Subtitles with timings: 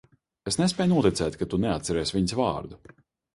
[0.51, 2.81] Es nespēju noticēt, ka tu neatceries viņas vārdu.